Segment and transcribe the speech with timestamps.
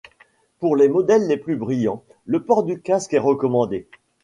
[0.57, 3.87] Pour les modèles les plus bruyants, le port du casque est recommandé.